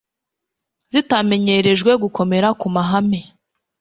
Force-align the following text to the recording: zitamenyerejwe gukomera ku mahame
zitamenyerejwe 0.91 1.91
gukomera 2.03 2.47
ku 2.59 2.67
mahame 2.75 3.19